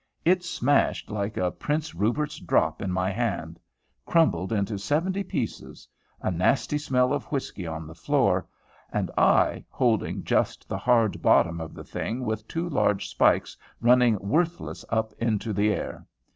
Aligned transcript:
It 0.25 0.43
smashed 0.43 1.11
like 1.11 1.37
a 1.37 1.51
Prince 1.51 1.93
Rupert's 1.93 2.39
drop 2.39 2.81
in 2.81 2.89
my 2.91 3.11
hand, 3.11 3.59
crumbled 4.03 4.51
into 4.51 4.79
seventy 4.79 5.23
pieces, 5.23 5.87
a 6.19 6.31
nasty 6.31 6.79
smell 6.79 7.13
of 7.13 7.25
whiskey 7.25 7.67
on 7.67 7.85
the 7.85 7.93
floor, 7.93 8.47
and 8.91 9.11
I, 9.15 9.63
holding 9.69 10.23
just 10.23 10.67
the 10.67 10.79
hard 10.79 11.21
bottom 11.21 11.61
of 11.61 11.75
the 11.75 11.83
thing 11.83 12.25
with 12.25 12.47
two 12.47 12.67
large 12.67 13.09
spikes 13.09 13.55
running 13.79 14.17
worthless 14.19 14.83
up 14.89 15.13
into 15.19 15.53
the 15.53 15.71
air. 15.71 16.07